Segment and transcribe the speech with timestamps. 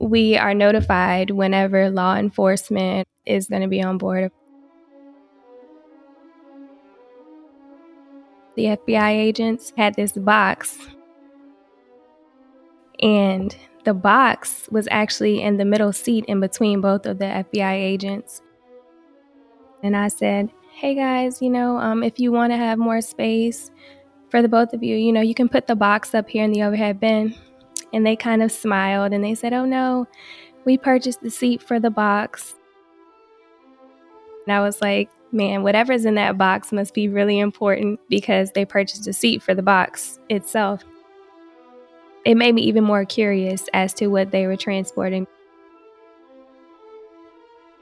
[0.00, 4.30] we are notified whenever law enforcement is going to be on board.
[8.56, 10.76] The FBI agents had this box,
[13.00, 17.72] and the box was actually in the middle seat in between both of the FBI
[17.74, 18.42] agents.
[19.82, 23.70] And I said, Hey guys, you know, um, if you want to have more space
[24.30, 26.52] for the both of you, you know, you can put the box up here in
[26.52, 27.34] the overhead bin.
[27.92, 30.06] And they kind of smiled and they said, Oh no,
[30.64, 32.54] we purchased the seat for the box.
[34.46, 38.64] And I was like, Man, whatever's in that box must be really important because they
[38.64, 40.84] purchased a seat for the box itself.
[42.24, 45.26] It made me even more curious as to what they were transporting.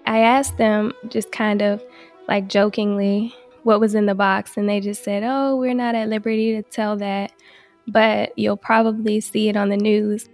[0.06, 1.82] I asked them just kind of
[2.28, 6.08] like jokingly what was in the box, and they just said, Oh, we're not at
[6.08, 7.32] liberty to tell that
[7.88, 10.28] but you'll probably see it on the news.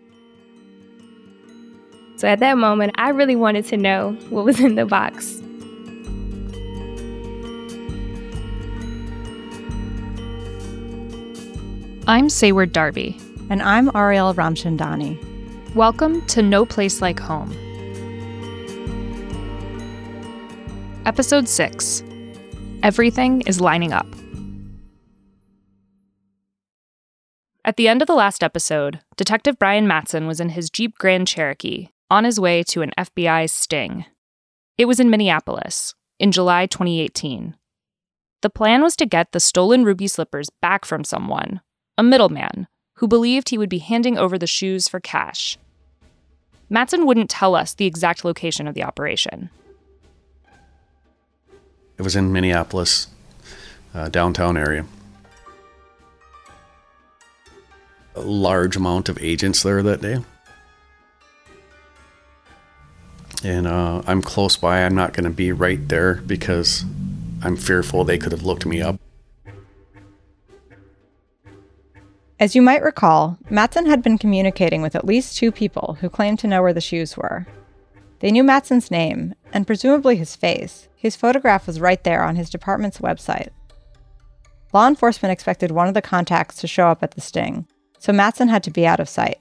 [2.16, 5.42] So at that moment, I really wanted to know what was in the box.
[12.06, 13.18] I'm Sayward Darby.
[13.50, 15.74] And I'm Ariel Ramchandani.
[15.74, 17.52] Welcome to No Place Like Home.
[21.04, 22.02] Episode 6
[22.82, 24.06] Everything is Lining Up.
[27.72, 31.26] At the end of the last episode, Detective Brian Mattson was in his Jeep Grand
[31.26, 34.04] Cherokee on his way to an FBI sting.
[34.76, 37.56] It was in Minneapolis in July 2018.
[38.42, 41.62] The plan was to get the stolen ruby slippers back from someone,
[41.96, 45.56] a middleman, who believed he would be handing over the shoes for cash.
[46.70, 49.48] Mattson wouldn't tell us the exact location of the operation.
[51.96, 53.06] It was in Minneapolis,
[53.94, 54.84] uh, downtown area.
[58.14, 60.18] A large amount of agents there that day.
[63.44, 64.84] And uh, I'm close by.
[64.84, 66.84] I'm not going to be right there because
[67.42, 69.00] I'm fearful they could have looked me up.
[72.38, 76.40] As you might recall, Mattson had been communicating with at least two people who claimed
[76.40, 77.46] to know where the shoes were.
[78.18, 80.88] They knew Mattson's name, and presumably his face.
[80.96, 83.50] His photograph was right there on his department's website.
[84.72, 87.66] Law enforcement expected one of the contacts to show up at the sting,
[88.02, 89.38] so Mattson had to be out of sight.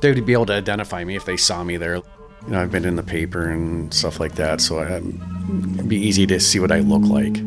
[0.00, 1.94] They would be able to identify me if they saw me there.
[1.94, 2.04] You
[2.48, 6.40] know, I've been in the paper and stuff like that, so it'd be easy to
[6.40, 7.40] see what I look like.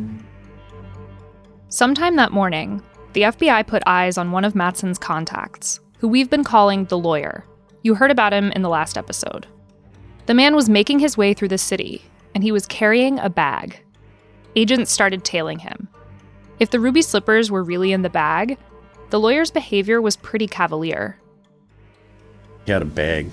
[1.68, 2.82] Sometime that morning,
[3.12, 7.44] the FBI put eyes on one of Mattson's contacts, who we've been calling the lawyer.
[7.82, 9.48] You heard about him in the last episode.
[10.28, 13.84] The man was making his way through the city, and he was carrying a bag.
[14.56, 15.90] Agents started tailing him.
[16.62, 18.58] If the ruby slippers were really in the bag,
[19.10, 21.18] the lawyer's behavior was pretty cavalier.
[22.66, 23.30] He had a bag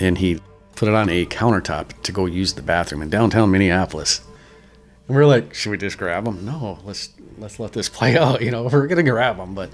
[0.00, 0.40] and he
[0.74, 4.20] put it on a countertop to go use the bathroom in downtown Minneapolis.
[5.08, 6.44] And we are like, should we just grab him?
[6.44, 8.42] No, let's let's let this play out.
[8.42, 9.70] You know, we're gonna grab him, but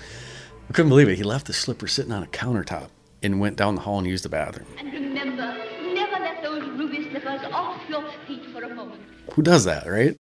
[0.69, 1.17] we couldn't believe it.
[1.17, 2.89] He left the slipper sitting on a countertop
[3.23, 4.67] and went down the hall and used the bathroom.
[4.79, 5.57] And remember,
[5.95, 9.01] never let those ruby slippers off your feet for a moment.
[9.33, 10.17] Who does that, right?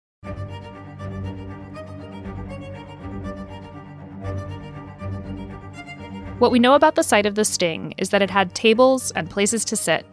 [6.39, 9.29] What we know about the site of the sting is that it had tables and
[9.29, 10.07] places to sit.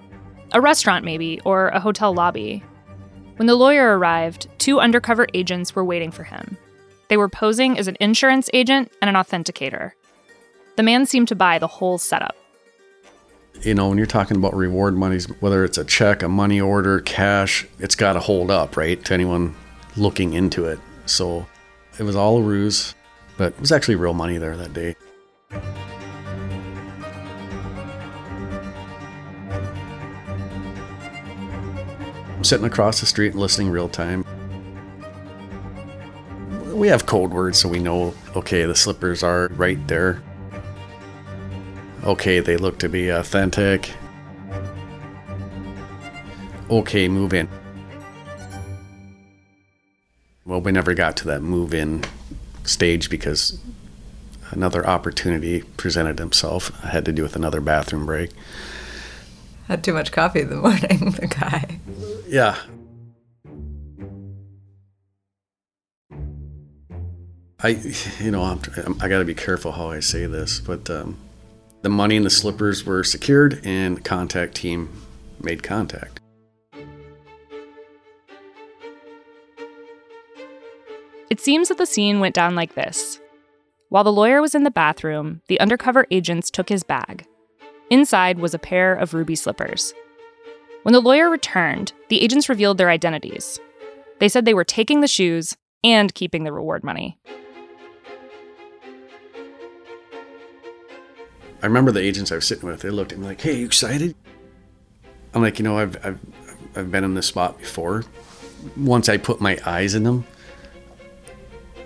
[0.54, 2.64] A restaurant, maybe, or a hotel lobby.
[3.36, 6.58] When the lawyer arrived, two undercover agents were waiting for him.
[7.10, 9.92] They were posing as an insurance agent and an authenticator.
[10.78, 12.36] The man seemed to buy the whole setup.
[13.62, 17.02] You know, when you're talking about reward monies, whether it's a check, a money order,
[17.02, 19.54] cash, it's got to hold up, right, to anyone
[19.96, 20.80] looking into it.
[21.06, 21.46] So
[22.00, 22.96] it was all a ruse,
[23.38, 24.96] but it was actually real money there that day.
[32.46, 34.24] Sitting across the street and listening real time.
[36.74, 40.22] We have code words so we know, okay, the slippers are right there.
[42.04, 43.92] Okay, they look to be authentic.
[46.70, 47.50] Okay, move in.
[50.46, 52.04] Well, we never got to that move in
[52.64, 53.60] stage because
[54.52, 56.72] another opportunity presented himself.
[56.86, 58.32] I had to do with another bathroom break.
[59.68, 61.75] Had too much coffee in the morning, the guy.
[62.36, 62.58] Yeah.
[67.62, 67.82] I,
[68.20, 68.60] you know, I'm,
[69.00, 71.18] I got to be careful how I say this, but um,
[71.82, 74.90] the money and the slippers were secured, and the contact team
[75.40, 76.20] made contact.
[81.30, 83.22] It seems that the scene went down like this.
[83.88, 87.26] While the lawyer was in the bathroom, the undercover agents took his bag.
[87.90, 89.94] Inside was a pair of ruby slippers.
[90.86, 93.60] When the lawyer returned, the agents revealed their identities.
[94.20, 97.18] They said they were taking the shoes and keeping the reward money.
[101.64, 102.82] I remember the agents I was sitting with.
[102.82, 104.16] They looked at me like, "Hey, you excited?"
[105.34, 106.20] I'm like, you know, I've I've
[106.76, 108.04] I've been in this spot before.
[108.78, 110.24] Once I put my eyes in them,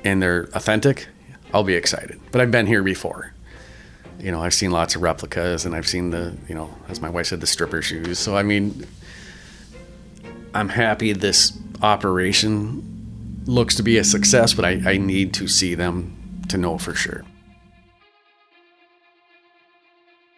[0.04, 1.08] and they're authentic,
[1.54, 2.20] I'll be excited.
[2.32, 3.34] But I've been here before.
[4.20, 7.10] You know, I've seen lots of replicas, and I've seen the, you know, as my
[7.10, 8.20] wife said, the stripper shoes.
[8.20, 8.86] So I mean,
[10.54, 15.76] I'm happy this operation looks to be a success, but I, I need to see
[15.76, 17.24] them to know for sure.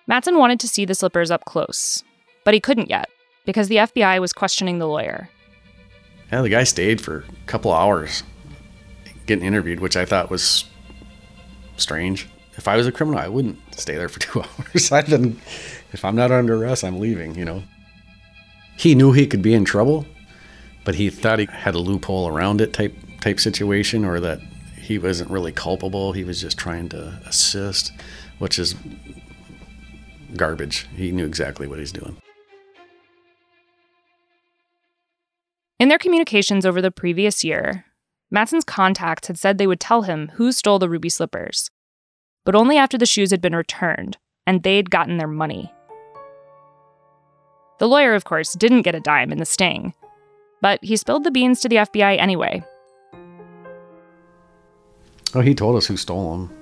[0.09, 2.03] Mattson wanted to see the slippers up close,
[2.43, 3.09] but he couldn't yet
[3.45, 5.29] because the FBI was questioning the lawyer.
[6.31, 8.23] Yeah, the guy stayed for a couple hours
[9.25, 10.65] getting interviewed, which I thought was
[11.77, 12.27] strange.
[12.57, 14.91] If I was a criminal, I wouldn't stay there for two hours.
[14.91, 15.39] I've been,
[15.93, 17.63] if I'm not under arrest, I'm leaving, you know.
[18.77, 20.05] He knew he could be in trouble,
[20.83, 24.39] but he thought he had a loophole around it type type situation or that
[24.75, 26.11] he wasn't really culpable.
[26.11, 27.91] He was just trying to assist,
[28.39, 28.75] which is
[30.35, 30.87] garbage.
[30.95, 32.17] He knew exactly what he's doing.
[35.79, 37.85] In their communications over the previous year,
[38.33, 41.69] Mattson's contacts had said they would tell him who stole the ruby slippers,
[42.45, 44.17] but only after the shoes had been returned
[44.47, 45.71] and they'd gotten their money.
[47.79, 49.93] The lawyer, of course, didn't get a dime in the sting,
[50.61, 52.63] but he spilled the beans to the FBI anyway.
[55.33, 56.57] Oh, he told us who stole them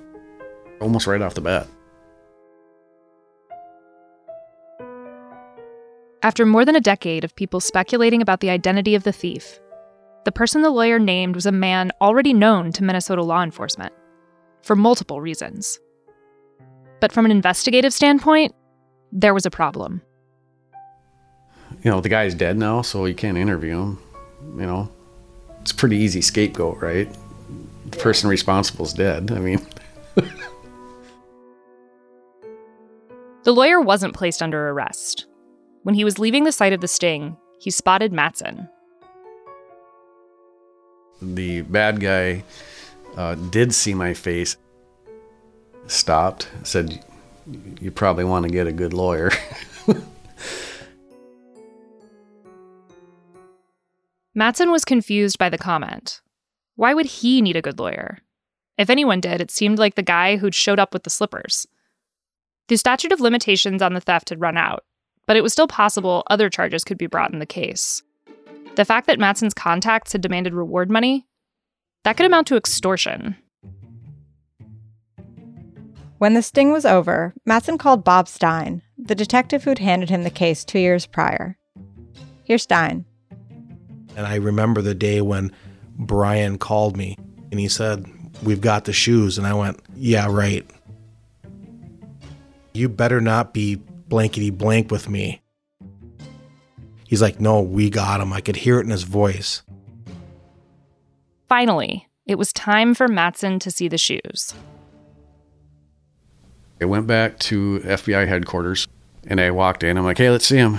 [0.80, 1.66] almost right off the bat.
[6.22, 9.58] After more than a decade of people speculating about the identity of the thief,
[10.24, 13.92] the person the lawyer named was a man already known to Minnesota law enforcement
[14.62, 15.78] for multiple reasons.
[17.00, 18.54] But from an investigative standpoint,
[19.12, 20.02] there was a problem.
[21.82, 23.98] You know, the guy's dead now, so you can't interview him.
[24.56, 24.90] You know,
[25.62, 27.08] it's a pretty easy scapegoat, right?
[27.90, 29.30] The person responsible is dead.
[29.30, 29.66] I mean,
[33.44, 35.26] the lawyer wasn't placed under arrest.
[35.82, 38.68] When he was leaving the site of the sting, he spotted Mattson.
[41.22, 42.44] The bad guy
[43.16, 44.56] uh, did see my face,
[45.86, 47.04] stopped, said,
[47.80, 49.30] You probably want to get a good lawyer.
[54.38, 56.20] Mattson was confused by the comment.
[56.76, 58.18] Why would he need a good lawyer?
[58.78, 61.66] If anyone did, it seemed like the guy who'd showed up with the slippers.
[62.68, 64.84] The statute of limitations on the theft had run out,
[65.26, 68.02] but it was still possible other charges could be brought in the case.
[68.76, 71.26] The fact that Mattson's contacts had demanded reward money,
[72.04, 73.36] that could amount to extortion.
[76.18, 80.30] When the sting was over, Mattson called Bob Stein, the detective who'd handed him the
[80.30, 81.56] case two years prior.
[82.44, 83.06] Here's Stein.
[84.16, 85.50] And I remember the day when
[85.96, 87.16] Brian called me
[87.50, 88.06] and he said,
[88.42, 89.38] We've got the shoes.
[89.38, 90.68] And I went, Yeah, right.
[92.74, 95.40] You better not be blankety blank with me.
[97.06, 98.32] He's like, No, we got him.
[98.32, 99.62] I could hear it in his voice.
[101.50, 104.54] Finally, it was time for Mattson to see the shoes.
[106.80, 108.86] I went back to FBI headquarters
[109.26, 109.98] and I walked in.
[109.98, 110.78] I'm like, hey, let's see them.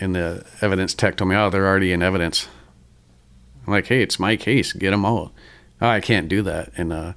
[0.00, 2.48] And the evidence tech told me, oh, they're already in evidence.
[3.64, 4.72] I'm like, hey, it's my case.
[4.72, 5.30] Get them out.
[5.80, 6.72] Oh, I can't do that.
[6.76, 7.12] And uh,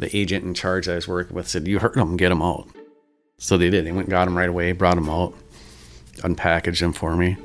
[0.00, 2.66] the agent in charge I was working with said, you heard them, get them out.
[3.38, 3.86] So they did.
[3.86, 5.32] They went and got them right away, brought them out,
[6.16, 7.36] unpackaged them for me.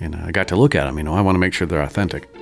[0.00, 0.96] And I got to look at them.
[0.96, 2.34] You know, I want to make sure they're authentic.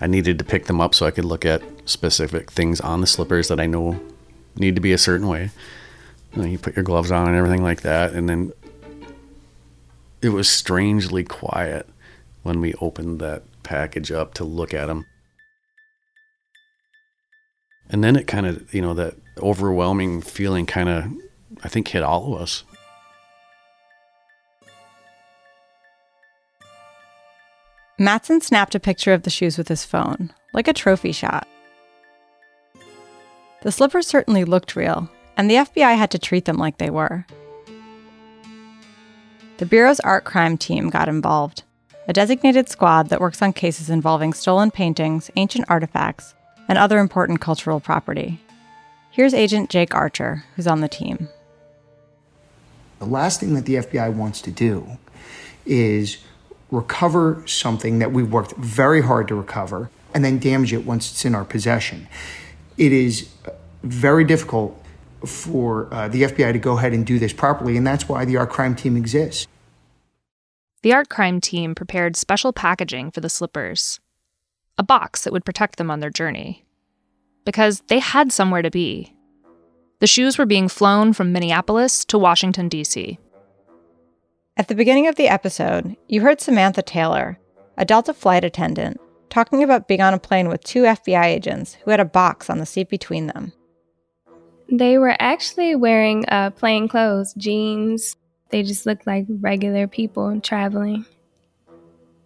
[0.00, 3.06] I needed to pick them up so I could look at specific things on the
[3.06, 4.00] slippers that I know
[4.56, 5.50] need to be a certain way.
[6.36, 8.12] You, put your gloves on and everything like that.
[8.12, 8.52] And then
[10.22, 11.88] it was strangely quiet
[12.42, 15.06] when we opened that package up to look at them.
[17.90, 21.04] And then it kind of, you know, that overwhelming feeling kind of,
[21.64, 22.64] I think, hit all of us.
[27.98, 31.48] Mattson snapped a picture of the shoes with his phone, like a trophy shot.
[33.62, 37.26] The slippers certainly looked real, and the FBI had to treat them like they were.
[39.56, 41.64] The Bureau's art crime team got involved,
[42.06, 46.34] a designated squad that works on cases involving stolen paintings, ancient artifacts,
[46.68, 48.40] and other important cultural property.
[49.10, 51.28] Here's Agent Jake Archer, who's on the team.
[53.00, 54.86] The last thing that the FBI wants to do
[55.66, 56.18] is
[56.70, 61.24] recover something that we've worked very hard to recover and then damage it once it's
[61.24, 62.08] in our possession.
[62.76, 63.28] It is
[63.82, 64.82] very difficult
[65.24, 68.36] for uh, the FBI to go ahead and do this properly, and that's why the
[68.36, 69.46] art crime team exists.
[70.82, 74.00] The art crime team prepared special packaging for the slippers
[74.78, 76.64] a box that would protect them on their journey.
[77.44, 79.12] Because they had somewhere to be.
[79.98, 83.18] The shoes were being flown from Minneapolis to Washington, D.C.
[84.58, 87.38] At the beginning of the episode, you heard Samantha Taylor,
[87.76, 89.00] a Delta flight attendant,
[89.30, 92.58] talking about being on a plane with two FBI agents who had a box on
[92.58, 93.52] the seat between them.
[94.68, 98.16] They were actually wearing uh, plain clothes, jeans.
[98.50, 101.06] They just looked like regular people traveling.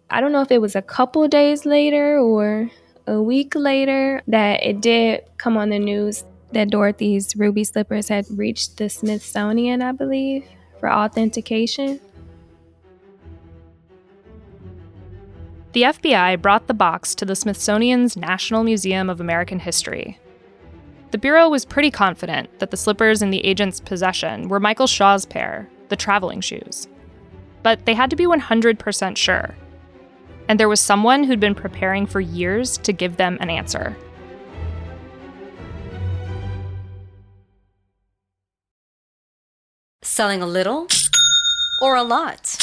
[0.09, 2.71] I don't know if it was a couple days later or
[3.05, 8.25] a week later that it did come on the news that Dorothy's ruby slippers had
[8.31, 10.45] reached the Smithsonian, I believe,
[10.79, 11.99] for authentication.
[15.73, 20.19] The FBI brought the box to the Smithsonian's National Museum of American History.
[21.09, 25.25] The Bureau was pretty confident that the slippers in the agent's possession were Michael Shaw's
[25.25, 26.87] pair, the traveling shoes.
[27.63, 29.55] But they had to be 100% sure.
[30.47, 33.97] And there was someone who'd been preparing for years to give them an answer.
[40.03, 40.87] Selling a little
[41.81, 42.62] or a lot?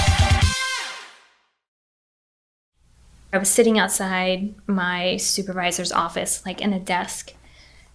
[3.33, 7.33] I was sitting outside my supervisor's office, like in a desk,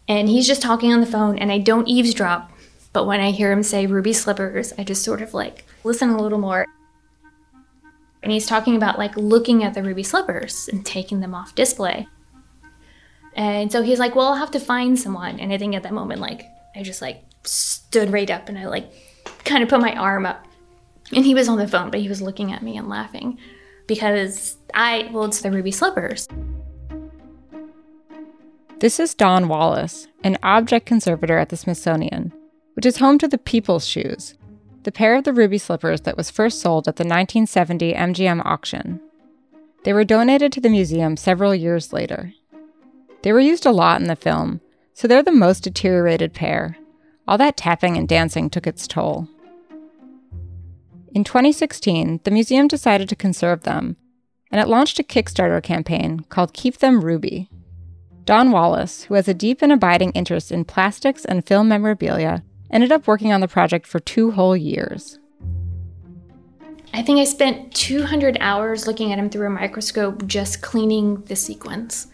[0.09, 2.51] and he's just talking on the phone, and I don't eavesdrop.
[2.93, 6.21] But when I hear him say ruby slippers, I just sort of like listen a
[6.21, 6.65] little more.
[8.23, 12.09] And he's talking about like looking at the ruby slippers and taking them off display.
[13.35, 15.39] And so he's like, Well, I'll have to find someone.
[15.39, 18.67] And I think at that moment, like, I just like stood right up and I
[18.67, 18.91] like
[19.45, 20.47] kind of put my arm up.
[21.13, 23.39] And he was on the phone, but he was looking at me and laughing
[23.87, 26.29] because I, well, it's the ruby slippers.
[28.79, 32.33] This is Dawn Wallace, an object conservator at the Smithsonian,
[32.75, 34.35] which is home to the People's Shoes,
[34.83, 39.01] the pair of the ruby slippers that was first sold at the 1970 MGM auction.
[39.85, 42.35] They were donated to the museum several years later.
[43.23, 44.61] They were used a lot in the film,
[44.93, 46.77] so they're the most deteriorated pair.
[47.27, 49.29] All that tapping and dancing took its toll.
[51.17, 53.97] In 2016, the museum decided to conserve them,
[54.51, 57.49] and it launched a Kickstarter campaign called Keep Them Ruby.
[58.27, 62.93] Dawn Wallace, who has a deep and abiding interest in plastics and film memorabilia, ended
[62.93, 65.19] up working on the project for two whole years.
[66.93, 71.37] I think I spent 200 hours looking at him through a microscope just cleaning the
[71.37, 72.09] sequins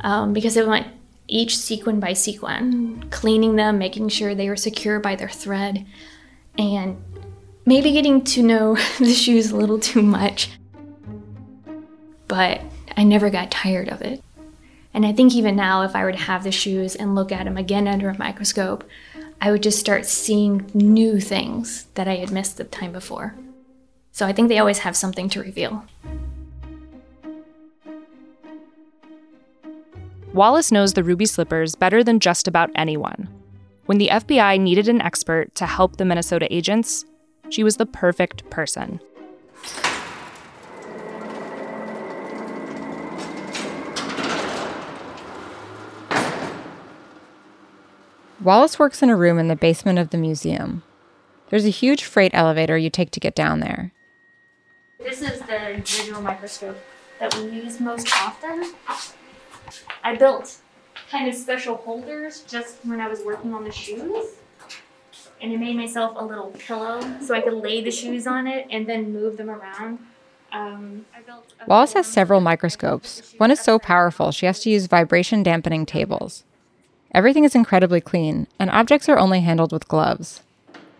[0.00, 0.88] um, because it went,
[1.28, 5.86] each sequin by sequin, cleaning them, making sure they were secure by their thread,
[6.58, 7.00] and
[7.70, 10.50] maybe getting to know the shoes a little too much.
[12.26, 12.60] But
[12.96, 14.24] I never got tired of it.
[14.92, 17.44] And I think even now, if I were to have the shoes and look at
[17.44, 18.82] them again under a microscope,
[19.40, 23.36] I would just start seeing new things that I had missed the time before.
[24.10, 25.84] So I think they always have something to reveal.
[30.34, 33.28] Wallace knows the ruby slippers better than just about anyone.
[33.86, 37.04] When the FBI needed an expert to help the Minnesota agents,
[37.50, 39.00] she was the perfect person.
[48.42, 50.82] Wallace works in a room in the basement of the museum.
[51.50, 53.92] There's a huge freight elevator you take to get down there.
[54.98, 56.78] This is the digital microscope
[57.18, 58.72] that we use most often.
[60.02, 60.56] I built
[61.10, 64.39] kind of special holders just when I was working on the shoes.
[65.42, 68.66] And I made myself a little pillow so I could lay the shoes on it
[68.70, 69.98] and then move them around.
[70.52, 71.06] Um,
[71.66, 73.34] Wallace has several microscopes.
[73.38, 76.44] One is so powerful, she has to use vibration dampening tables.
[77.12, 80.42] Everything is incredibly clean, and objects are only handled with gloves.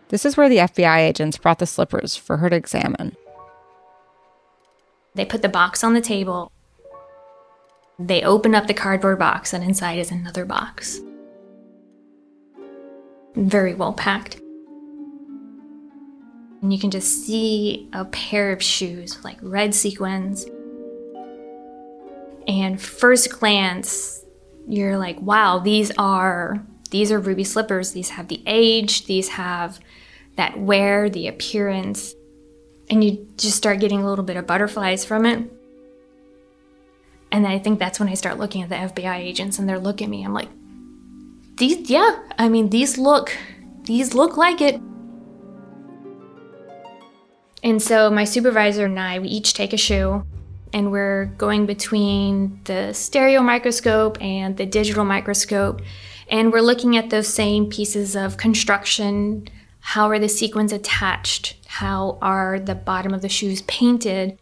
[0.08, 3.16] This is where the FBI agents brought the slippers for her to examine.
[5.14, 6.50] They put the box on the table.
[7.98, 11.00] They open up the cardboard box, and inside is another box.
[13.34, 14.40] Very well packed.
[16.62, 20.46] And you can just see a pair of shoes like red sequins.
[22.46, 24.24] And first glance,
[24.68, 27.92] you're like, wow, these are these are ruby slippers.
[27.92, 29.78] These have the age, these have
[30.36, 32.14] that wear, the appearance.
[32.90, 35.50] And you just start getting a little bit of butterflies from it.
[37.32, 40.06] And I think that's when I start looking at the FBI agents and they're looking
[40.06, 40.24] at me.
[40.24, 40.48] I'm like,
[41.60, 43.36] these, yeah, I mean, these look,
[43.84, 44.80] these look like it.
[47.62, 50.24] And so my supervisor and I, we each take a shoe
[50.72, 55.82] and we're going between the stereo microscope and the digital microscope.
[56.28, 59.46] And we're looking at those same pieces of construction.
[59.80, 61.56] How are the sequins attached?
[61.66, 64.38] How are the bottom of the shoes painted?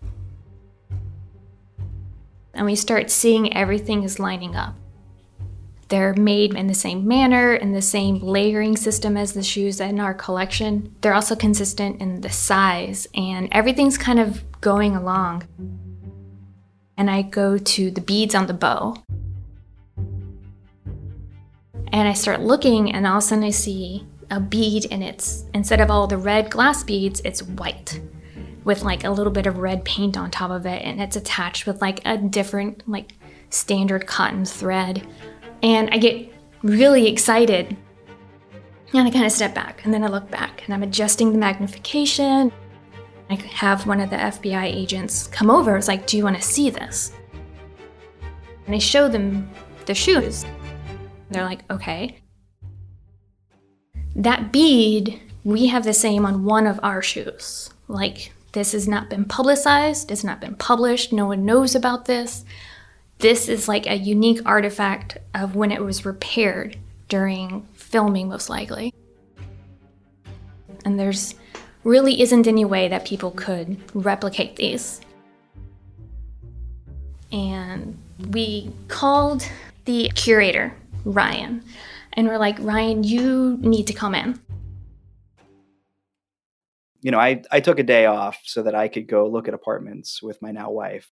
[2.55, 4.78] And we start seeing everything is lining up.
[5.89, 9.99] They're made in the same manner, in the same layering system as the shoes in
[9.99, 10.95] our collection.
[11.01, 15.45] They're also consistent in the size, and everything's kind of going along.
[16.99, 18.97] And I go to the beads on the bow.
[21.91, 25.45] And I start looking, and all of a sudden I see a bead, and it's
[25.55, 27.99] instead of all the red glass beads, it's white
[28.63, 31.67] with like a little bit of red paint on top of it, and it's attached
[31.67, 33.15] with like a different, like
[33.49, 35.07] standard cotton thread
[35.63, 37.77] and I get really excited.
[38.95, 41.39] And I kind of step back and then I look back and I'm adjusting the
[41.39, 42.51] magnification.
[43.29, 45.77] I have one of the FBI agents come over.
[45.77, 47.13] It's like, Do you want to see this?
[48.67, 49.51] And I show them
[49.85, 50.47] the shoes.
[51.31, 52.19] They're like, Okay.
[54.17, 57.71] That bead, we have the same on one of our shoes.
[57.89, 62.45] Like, this has not been publicized, it's not been published, no one knows about this
[63.19, 66.77] this is like a unique artifact of when it was repaired
[67.09, 68.95] during filming, most likely.
[70.85, 71.35] And there's
[71.83, 75.01] really isn't any way that people could replicate these.
[77.33, 77.99] And
[78.31, 79.47] we called
[79.85, 80.73] the curator,
[81.05, 81.63] Ryan,
[82.13, 84.41] and we're like, Ryan, you need to come in.
[87.01, 89.55] You know, I, I took a day off so that I could go look at
[89.55, 91.11] apartments with my now wife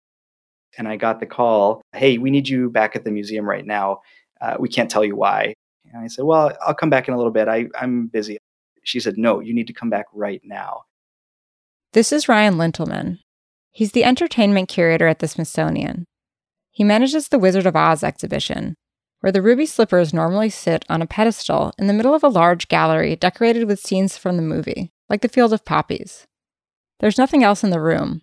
[0.77, 4.01] and I got the call, "Hey, we need you back at the museum right now.
[4.41, 5.53] Uh, we can't tell you why."
[5.91, 7.47] And I said, "Well, I'll come back in a little bit.
[7.47, 8.37] I, I'm busy."
[8.83, 10.83] She said, "No, you need to come back right now."
[11.93, 13.19] This is Ryan Lintelman.
[13.71, 16.05] He's the entertainment curator at the Smithsonian.
[16.71, 18.73] He manages the Wizard of Oz exhibition,
[19.19, 22.67] where the ruby slippers normally sit on a pedestal in the middle of a large
[22.67, 26.25] gallery decorated with scenes from the movie, like the Field of Poppies.
[26.99, 28.22] There's nothing else in the room,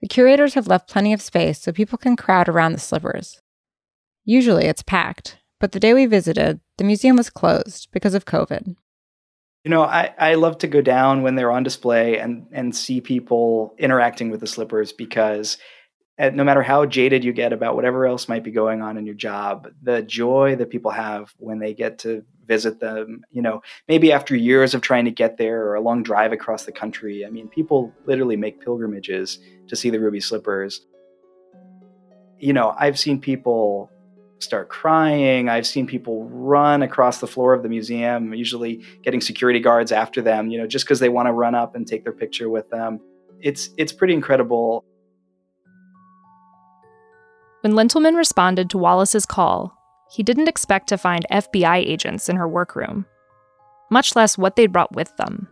[0.00, 3.40] the curators have left plenty of space so people can crowd around the slippers.
[4.24, 8.76] Usually it's packed, but the day we visited, the museum was closed because of COVID.
[9.64, 13.00] You know, I, I love to go down when they're on display and, and see
[13.00, 15.58] people interacting with the slippers because
[16.18, 19.14] no matter how jaded you get about whatever else might be going on in your
[19.14, 24.12] job, the joy that people have when they get to visit them, you know, maybe
[24.12, 27.24] after years of trying to get there or a long drive across the country.
[27.26, 30.86] I mean, people literally make pilgrimages to see the ruby slippers.
[32.38, 33.90] You know, I've seen people
[34.38, 35.48] start crying.
[35.48, 40.20] I've seen people run across the floor of the museum, usually getting security guards after
[40.20, 42.68] them, you know, just because they want to run up and take their picture with
[42.70, 43.00] them.
[43.40, 44.84] It's it's pretty incredible.
[47.62, 49.75] When Lintelman responded to Wallace's call,
[50.10, 53.06] he didn't expect to find FBI agents in her workroom,
[53.90, 55.48] much less what they'd brought with them.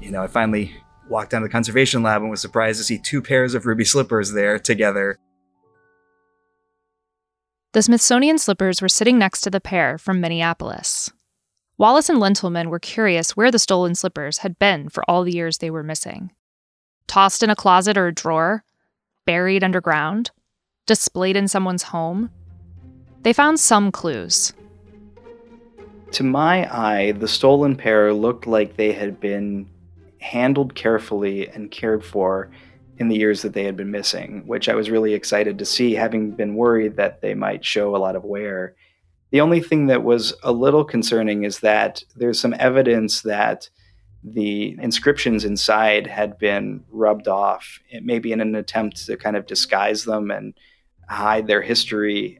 [0.00, 0.74] You know, I finally
[1.08, 3.84] walked down to the conservation lab and was surprised to see two pairs of ruby
[3.84, 5.18] slippers there together.
[7.72, 11.10] The Smithsonian slippers were sitting next to the pair from Minneapolis.
[11.78, 15.58] Wallace and Lintelman were curious where the stolen slippers had been for all the years
[15.58, 16.32] they were missing.
[17.06, 18.64] Tossed in a closet or a drawer?
[19.26, 20.30] Buried underground?
[20.86, 22.30] Displayed in someone's home?
[23.26, 24.52] They found some clues.
[26.12, 29.68] To my eye, the stolen pair looked like they had been
[30.20, 32.52] handled carefully and cared for
[32.98, 35.94] in the years that they had been missing, which I was really excited to see,
[35.94, 38.76] having been worried that they might show a lot of wear.
[39.32, 43.68] The only thing that was a little concerning is that there's some evidence that
[44.22, 50.04] the inscriptions inside had been rubbed off, maybe in an attempt to kind of disguise
[50.04, 50.54] them and
[51.08, 52.38] hide their history.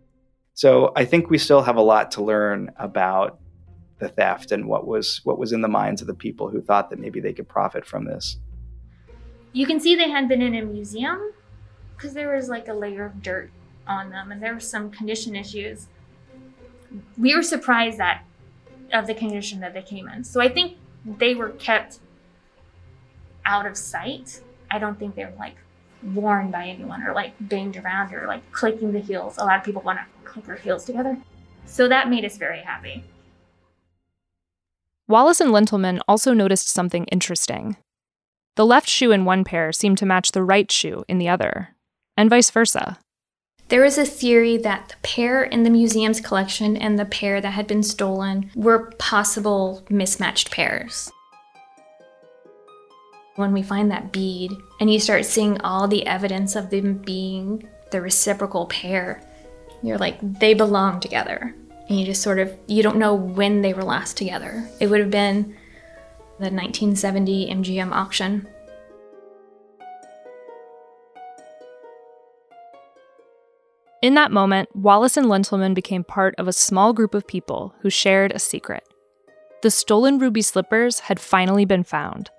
[0.57, 3.39] So I think we still have a lot to learn about
[3.99, 6.89] the theft and what was what was in the minds of the people who thought
[6.89, 8.39] that maybe they could profit from this.
[9.53, 11.33] You can see they had been in a museum
[11.95, 13.51] because there was like a layer of dirt
[13.87, 15.89] on them and there were some condition issues.
[17.19, 18.25] We were surprised that
[18.95, 20.25] of the condition that they came in.
[20.25, 21.99] So I think they were kept
[23.45, 24.41] out of sight.
[24.71, 25.57] I don't think they were like
[26.15, 29.39] worn by anyone or like banged around or like clicking the heels.
[29.39, 31.19] A lot of people want to click their heels together.
[31.65, 33.05] So that made us very happy.
[35.09, 37.77] Wallace and Lintelman also noticed something interesting.
[38.57, 41.77] The left shoe in one pair seemed to match the right shoe in the other,
[42.17, 42.99] and vice versa.
[43.69, 47.51] There is a theory that the pair in the museum's collection and the pair that
[47.51, 51.11] had been stolen were possible mismatched pairs.
[53.37, 57.69] When we find that bead and you start seeing all the evidence of them being
[57.91, 59.23] the reciprocal pair,
[59.83, 61.55] you're like, they belong together
[61.89, 64.69] and you just sort of you don't know when they were last together.
[64.81, 65.55] It would have been
[66.39, 68.49] the 1970 MGM auction.
[74.03, 77.91] In that moment, Wallace and Lintelman became part of a small group of people who
[77.91, 78.87] shared a secret.
[79.63, 82.31] The stolen ruby slippers had finally been found.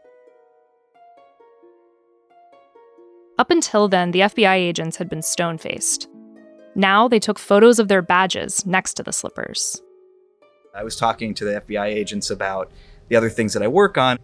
[3.40, 6.08] Up until then, the FBI agents had been stone faced.
[6.74, 9.82] Now they took photos of their badges next to the slippers.
[10.76, 12.72] I was talking to the FBI agents about
[13.10, 14.18] the other things that I work on,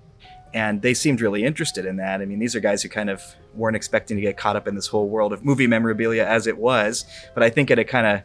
[0.54, 2.22] and they seemed really interested in that.
[2.22, 3.24] I mean, these are guys who kind of
[3.54, 6.58] weren't expecting to get caught up in this whole world of movie memorabilia as it
[6.58, 8.22] was, but I think it had kind of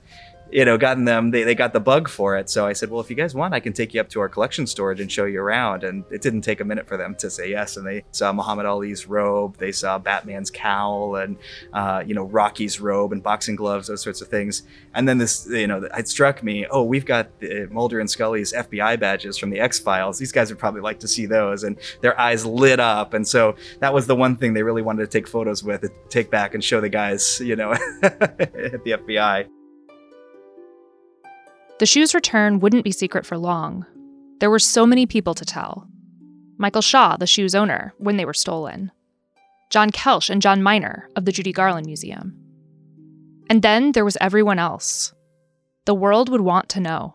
[0.50, 2.48] you know, gotten them, they, they got the bug for it.
[2.48, 4.28] So I said, well, if you guys want, I can take you up to our
[4.28, 5.84] collection storage and show you around.
[5.84, 7.76] And it didn't take a minute for them to say yes.
[7.76, 11.36] And they saw Muhammad Ali's robe, they saw Batman's cowl, and,
[11.72, 14.62] uh, you know, Rocky's robe and boxing gloves, those sorts of things.
[14.94, 17.30] And then this, you know, it struck me, oh, we've got
[17.70, 20.18] Mulder and Scully's FBI badges from the X Files.
[20.18, 21.62] These guys would probably like to see those.
[21.64, 23.12] And their eyes lit up.
[23.12, 26.30] And so that was the one thing they really wanted to take photos with, take
[26.30, 28.38] back and show the guys, you know, at
[28.84, 29.48] the FBI.
[31.78, 33.86] The shoe's return wouldn't be secret for long.
[34.40, 35.86] There were so many people to tell.
[36.56, 38.90] Michael Shaw, the shoe's owner, when they were stolen.
[39.70, 42.36] John Kelsch and John Miner of the Judy Garland Museum.
[43.48, 45.12] And then there was everyone else.
[45.84, 47.14] The world would want to know.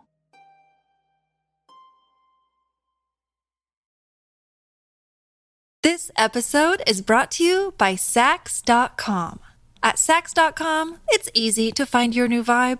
[5.82, 9.41] This episode is brought to you by Saks.com.
[9.84, 12.80] At Saks.com, it's easy to find your new vibe.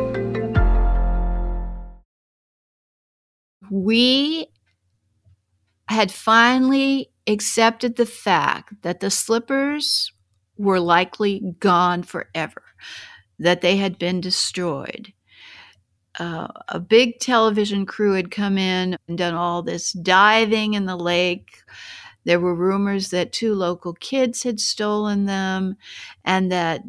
[3.71, 4.47] We
[5.87, 10.11] had finally accepted the fact that the slippers
[10.57, 12.61] were likely gone forever,
[13.39, 15.13] that they had been destroyed.
[16.19, 20.97] Uh, a big television crew had come in and done all this diving in the
[20.97, 21.61] lake.
[22.25, 25.77] There were rumors that two local kids had stolen them
[26.25, 26.81] and that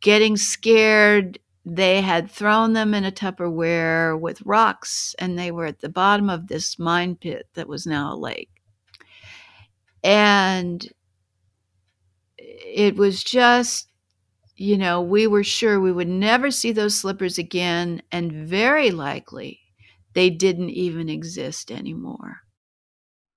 [0.00, 5.80] getting scared, they had thrown them in a Tupperware with rocks and they were at
[5.80, 8.50] the bottom of this mine pit that was now a lake.
[10.04, 10.88] And
[12.38, 13.88] it was just,
[14.54, 19.58] you know, we were sure we would never see those slippers again, and very likely
[20.12, 22.42] they didn't even exist anymore.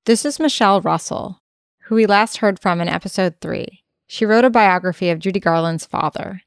[0.05, 1.41] This is Michelle Russell,
[1.85, 3.83] who we last heard from in episode 3.
[4.05, 6.43] She wrote a biography of Judy Garland's father.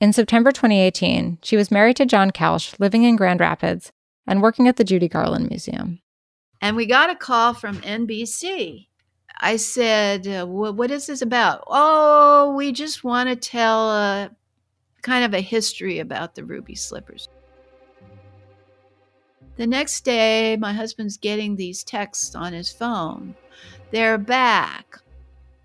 [0.00, 3.92] In September 2018, she was married to John Kelsch, living in Grand Rapids
[4.26, 6.00] and working at the Judy Garland Museum.
[6.60, 8.88] And we got a call from NBC
[9.38, 14.30] I said, uh, "What is this about?" Oh, we just want to tell a
[15.02, 17.28] kind of a history about the ruby slippers.
[19.56, 23.34] The next day, my husband's getting these texts on his phone.
[23.90, 24.98] They're back.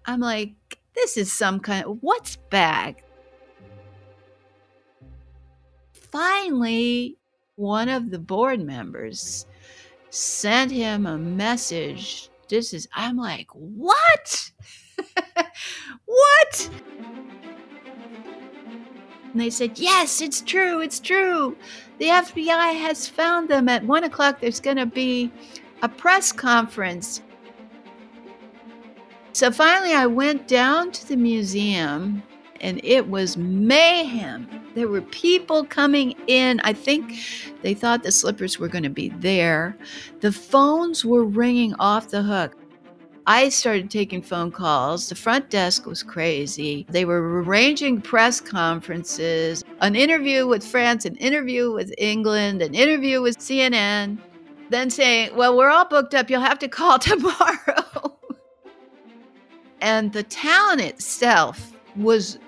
[0.05, 0.53] I'm like,
[0.95, 3.03] this is some kind of what's back?
[6.11, 7.17] Finally,
[7.55, 9.45] one of the board members
[10.09, 12.29] sent him a message.
[12.49, 14.51] This is i'm like what?
[16.05, 16.69] What?
[19.31, 21.55] And they said yes it's true it's true.
[21.99, 24.41] The fbi has found them at one o'clock.
[24.41, 25.31] There's going to be
[25.81, 27.21] a press conference.
[29.31, 32.21] So finally i went down to the museum
[32.59, 34.60] and it was mayhem.
[34.73, 36.61] There were people coming in.
[36.63, 37.19] I think
[37.61, 39.77] they thought the slippers were going to be there.
[40.21, 42.55] The phones were ringing off the hook.
[43.27, 45.09] I started taking phone calls.
[45.09, 46.85] The front desk was crazy.
[46.89, 53.21] They were arranging press conferences, an interview with France, an interview with England, an interview
[53.21, 54.17] with CNN,
[54.69, 56.29] then saying, Well, we're all booked up.
[56.29, 58.17] You'll have to call tomorrow.
[59.81, 62.39] and the town itself was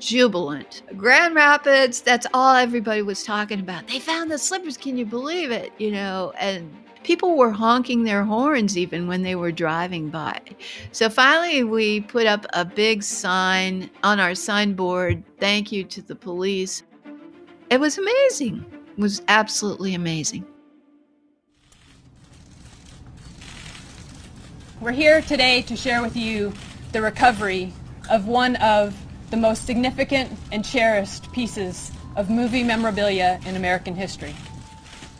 [0.00, 0.82] jubilant.
[0.96, 3.86] Grand Rapids, that's all everybody was talking about.
[3.88, 5.72] They found the slippers, can you believe it?
[5.78, 6.74] You know, and
[7.06, 10.40] people were honking their horns even when they were driving by.
[10.90, 16.16] So finally, we put up a big sign on our signboard thank you to the
[16.16, 16.82] police.
[17.70, 18.64] It was amazing.
[18.96, 20.46] It was absolutely amazing.
[24.80, 26.52] We're here today to share with you
[26.92, 27.72] the recovery
[28.10, 28.94] of one of
[29.30, 34.34] the most significant and cherished pieces of movie memorabilia in American history.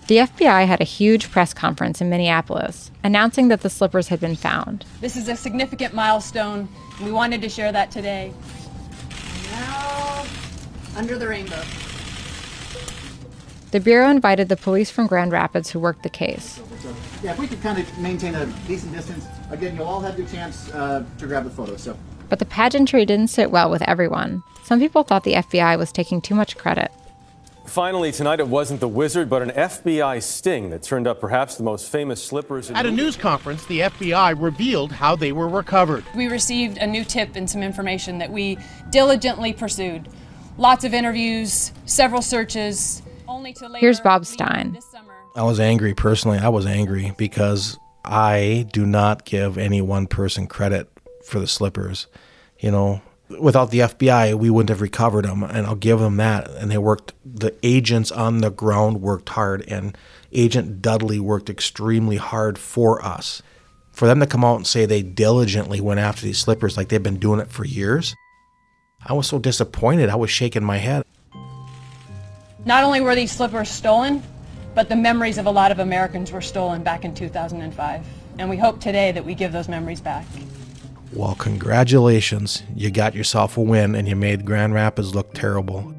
[0.07, 4.37] The FBI had a huge press conference in Minneapolis announcing that the slippers had been
[4.37, 4.85] found.
[5.01, 6.69] This is a significant milestone.
[7.03, 8.33] We wanted to share that today.
[9.51, 10.25] Now,
[10.97, 11.63] under the rainbow.
[13.73, 16.61] The Bureau invited the police from Grand Rapids who worked the case.
[17.23, 20.29] Yeah, if we could kind of maintain a decent distance, again, you'll all have your
[20.29, 21.77] chance uh, to grab the photo.
[21.77, 24.43] So but the pageantry didn't sit well with everyone.
[24.65, 26.91] Some people thought the FBI was taking too much credit.
[27.67, 31.63] Finally, tonight it wasn't the wizard, but an FBI sting that turned up perhaps the
[31.63, 32.71] most famous slippers.
[32.71, 36.05] At a news conference, the FBI revealed how they were recovered.
[36.15, 38.59] We received a new tip and some information that we
[38.91, 40.09] diligently pursued.
[40.59, 43.03] Lots of interviews, several searches.
[43.29, 44.79] Only to later, Here's Bob Stein.
[45.35, 46.39] I was angry personally.
[46.39, 50.89] I was angry because I do not give any one person credit
[51.27, 52.07] for the slippers.
[52.59, 53.03] You know,
[53.41, 56.51] without the FBI, we wouldn't have recovered them, and I'll give them that.
[56.51, 57.13] And they worked.
[57.25, 59.97] The agents on the ground worked hard, and
[60.33, 63.43] Agent Dudley worked extremely hard for us.
[63.93, 67.03] For them to come out and say they diligently went after these slippers like they've
[67.03, 68.15] been doing it for years,
[69.05, 70.11] I was so disappointed.
[70.11, 71.05] I was shaking my head.
[72.65, 74.23] Not only were these slippers stolen,
[74.75, 78.07] but the memories of a lot of Americans were stolen back in 2005.
[78.39, 80.27] And we hope today that we give those memories back.
[81.13, 82.63] Well, congratulations.
[82.75, 85.95] You got yourself a win and you made Grand Rapids look terrible.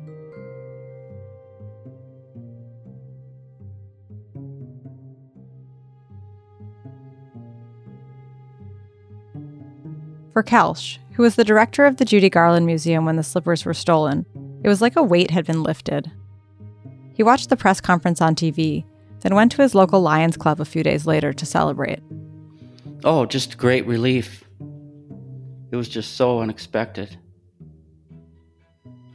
[10.33, 13.73] For Kelsch, who was the director of the Judy Garland Museum when the slippers were
[13.73, 14.23] stolen,
[14.63, 16.11] it was like a weight had been lifted.
[17.15, 18.85] He watched the press conference on TV,
[19.21, 22.01] then went to his local Lions Club a few days later to celebrate.
[23.03, 24.46] Oh, just great relief.
[25.71, 27.17] It was just so unexpected.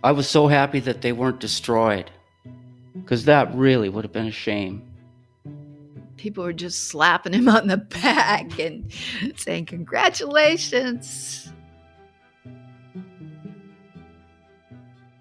[0.04, 2.10] I was so happy that they weren't destroyed,
[2.94, 4.88] because that really would have been a shame.
[6.16, 8.92] People were just slapping him on the back and
[9.36, 11.52] saying, Congratulations.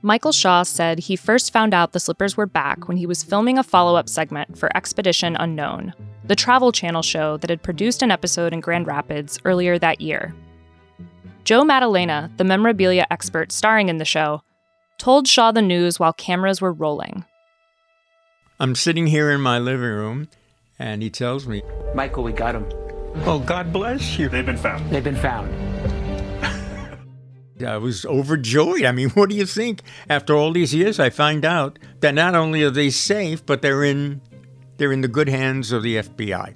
[0.04, 3.60] Michael Shaw said he first found out the slippers were back when he was filming
[3.60, 5.94] a follow up segment for Expedition Unknown,
[6.26, 10.34] the Travel Channel show that had produced an episode in Grand Rapids earlier that year.
[11.44, 14.44] Joe Maddalena, the memorabilia expert starring in the show,
[14.98, 17.26] told Shaw the news while cameras were rolling.
[18.60, 20.28] I'm sitting here in my living room,
[20.78, 21.64] and he tells me,
[21.96, 22.68] Michael, we got him.
[23.26, 24.30] Oh, God bless you.
[24.30, 24.88] They've been found.
[24.92, 25.52] They've been found.
[27.66, 28.86] I was overjoyed.
[28.86, 29.82] I mean, what do you think?
[30.10, 33.84] After all these years, I find out that not only are they safe, but they're
[33.84, 34.22] in
[34.78, 36.56] they're in the good hands of the FBI.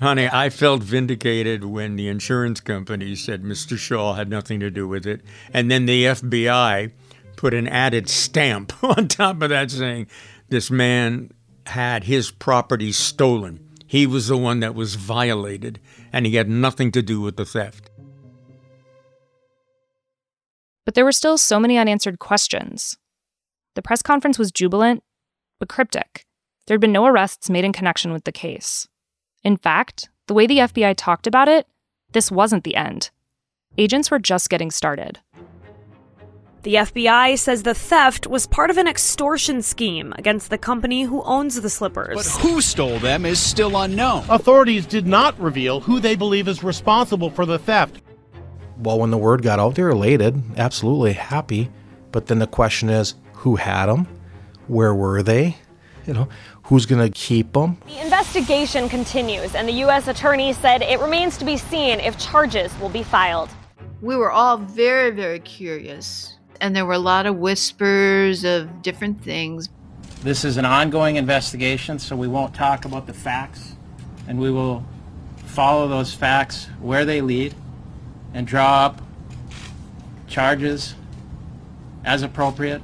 [0.00, 3.76] Honey, I felt vindicated when the insurance company said Mr.
[3.76, 6.92] Shaw had nothing to do with it, and then the FBI
[7.34, 10.06] put an added stamp on top of that saying
[10.50, 11.32] this man
[11.66, 13.58] had his property stolen.
[13.86, 15.80] He was the one that was violated,
[16.12, 17.90] and he had nothing to do with the theft.
[20.84, 22.96] But there were still so many unanswered questions.
[23.74, 25.02] The press conference was jubilant,
[25.58, 26.24] but cryptic.
[26.66, 28.86] There had been no arrests made in connection with the case.
[29.48, 31.66] In fact, the way the FBI talked about it,
[32.12, 33.10] this wasn't the end.
[33.78, 35.20] Agents were just getting started.
[36.64, 41.22] The FBI says the theft was part of an extortion scheme against the company who
[41.22, 42.14] owns the slippers.
[42.16, 44.26] But who stole them is still unknown.
[44.28, 48.02] Authorities did not reveal who they believe is responsible for the theft.
[48.76, 51.70] Well, when the word got out, they were elated, absolutely happy.
[52.12, 54.06] But then the question is, who had them?
[54.66, 55.56] Where were they?
[56.08, 56.28] You know,
[56.62, 57.76] who's going to keep them?
[57.86, 60.08] The investigation continues, and the U.S.
[60.08, 63.50] attorney said it remains to be seen if charges will be filed.
[64.00, 69.22] We were all very, very curious, and there were a lot of whispers of different
[69.22, 69.68] things.
[70.22, 73.76] This is an ongoing investigation, so we won't talk about the facts,
[74.26, 74.86] and we will
[75.44, 77.54] follow those facts where they lead
[78.32, 79.02] and draw up
[80.26, 80.94] charges
[82.02, 82.80] as appropriate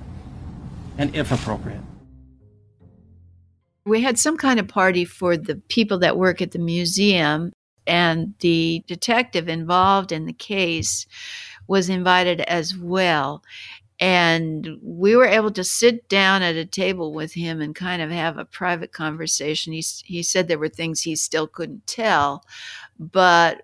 [0.99, 1.84] and if appropriate.
[3.87, 7.53] We had some kind of party for the people that work at the museum,
[7.87, 11.07] and the detective involved in the case
[11.67, 13.43] was invited as well.
[14.01, 18.11] And we were able to sit down at a table with him and kind of
[18.11, 19.73] have a private conversation.
[19.73, 22.45] He, he said there were things he still couldn't tell,
[22.99, 23.63] but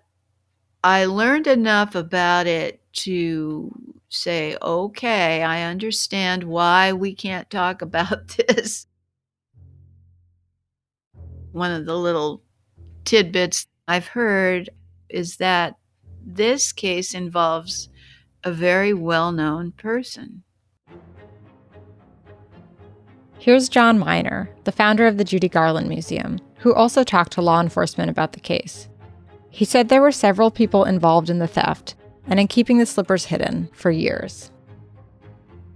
[0.83, 3.71] I learned enough about it to
[4.09, 8.87] say, okay, I understand why we can't talk about this.
[11.51, 12.43] One of the little
[13.03, 14.69] tidbits I've heard
[15.09, 15.75] is that
[16.23, 17.89] this case involves
[18.43, 20.43] a very well known person.
[23.37, 27.59] Here's John Miner, the founder of the Judy Garland Museum, who also talked to law
[27.59, 28.87] enforcement about the case.
[29.49, 31.95] He said there were several people involved in the theft
[32.27, 34.51] and in keeping the slippers hidden for years.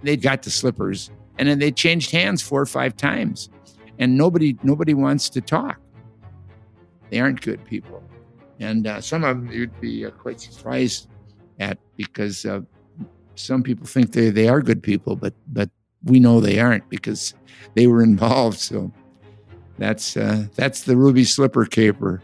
[0.03, 3.49] They'd got the slippers and then they changed hands four or five times.
[3.99, 5.79] And nobody nobody wants to talk.
[7.09, 8.03] They aren't good people.
[8.59, 11.07] And uh, some of them you'd be uh, quite surprised
[11.59, 12.61] at because uh,
[13.35, 15.69] some people think they, they are good people, but but
[16.03, 17.33] we know they aren't because
[17.73, 18.59] they were involved.
[18.59, 18.91] So
[19.77, 22.21] that's uh, that's the ruby slipper caper.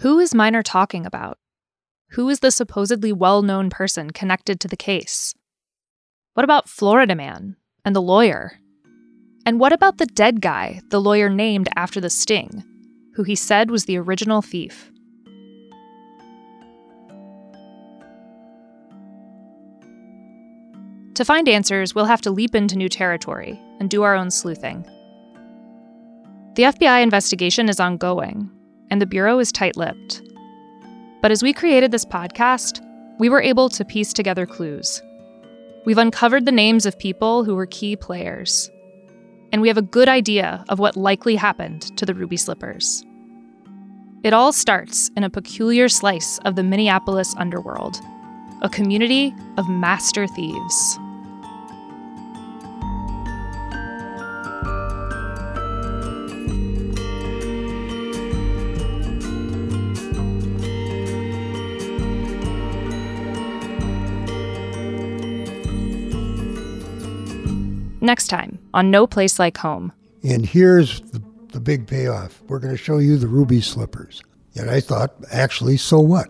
[0.00, 1.38] Who is Miner talking about?
[2.10, 5.34] Who is the supposedly well known person connected to the case?
[6.34, 7.56] What about Florida Man
[7.86, 8.58] and the lawyer?
[9.46, 12.64] And what about the dead guy the lawyer named after the sting,
[13.14, 14.90] who he said was the original thief?
[21.14, 24.82] To find answers, we'll have to leap into new territory and do our own sleuthing.
[26.56, 28.50] The FBI investigation is ongoing,
[28.90, 30.22] and the Bureau is tight lipped.
[31.22, 32.82] But as we created this podcast,
[33.18, 35.00] we were able to piece together clues.
[35.86, 38.72] We've uncovered the names of people who were key players,
[39.52, 43.04] and we have a good idea of what likely happened to the Ruby Slippers.
[44.24, 48.00] It all starts in a peculiar slice of the Minneapolis underworld,
[48.62, 50.98] a community of master thieves.
[68.06, 69.92] Next time on No Place Like Home.
[70.22, 74.22] And here's the, the big payoff we're going to show you the ruby slippers.
[74.54, 76.28] And I thought, actually, so what?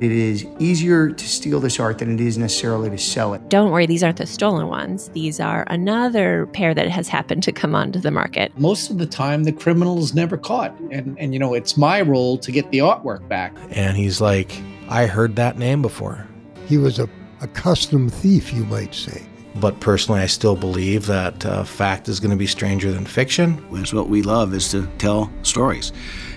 [0.00, 3.48] It is easier to steal this art than it is necessarily to sell it.
[3.48, 5.08] Don't worry, these aren't the stolen ones.
[5.08, 8.56] These are another pair that has happened to come onto the market.
[8.56, 10.78] Most of the time, the criminal is never caught.
[10.92, 13.52] And, and you know, it's my role to get the artwork back.
[13.70, 16.24] And he's like, I heard that name before.
[16.66, 17.08] He was a,
[17.40, 19.26] a custom thief, you might say.
[19.56, 23.64] But personally, I still believe that uh, fact is going to be stranger than fiction.
[23.72, 25.92] It's what we love is to tell stories.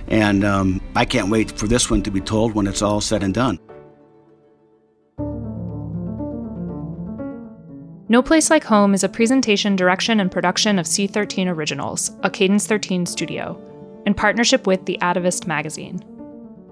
[0.08, 3.24] And um, I can't wait for this one to be told when it's all said
[3.24, 3.60] and done.
[8.10, 12.68] No Place Like Home is a presentation, direction, and production of C13 Originals, a Cadence
[12.68, 13.60] 13 studio,
[14.06, 16.04] in partnership with The Atavist magazine.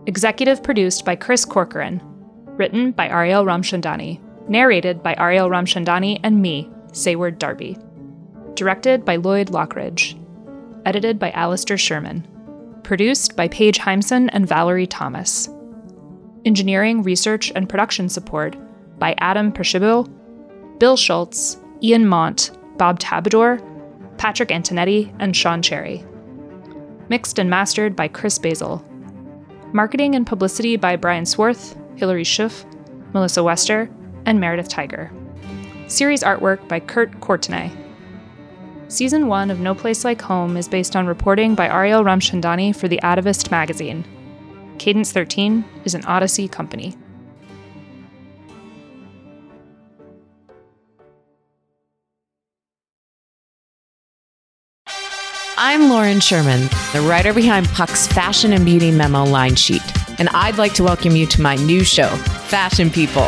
[0.07, 2.01] Executive produced by Chris Corcoran.
[2.57, 4.19] Written by Ariel Ramchandani.
[4.47, 7.77] Narrated by Ariel Ramchandani and me, Sayward Darby.
[8.55, 10.17] Directed by Lloyd Lockridge.
[10.85, 12.27] Edited by Alistair Sherman.
[12.83, 15.47] Produced by Paige Heimson and Valerie Thomas.
[16.43, 18.55] Engineering, research, and production support
[18.99, 20.11] by Adam Pershibil,
[20.79, 23.61] Bill Schultz, Ian Mont, Bob Tabador,
[24.17, 26.03] Patrick Antonetti, and Sean Cherry.
[27.09, 28.85] Mixed and mastered by Chris Basil.
[29.73, 32.65] Marketing and publicity by Brian Swarth, Hilary Schuff,
[33.13, 33.89] Melissa Wester,
[34.25, 35.11] and Meredith Tiger.
[35.87, 37.71] Series artwork by Kurt Courtenay.
[38.87, 42.87] Season 1 of No Place Like Home is based on reporting by Ariel Ramchandani for
[42.87, 44.05] The Atavist magazine.
[44.79, 46.97] Cadence 13 is an Odyssey company.
[55.57, 56.61] I'm Lauren Sherman,
[56.91, 59.83] the writer behind Puck's Fashion and Beauty Memo line sheet,
[60.19, 62.09] and I'd like to welcome you to my new show,
[62.47, 63.27] Fashion People.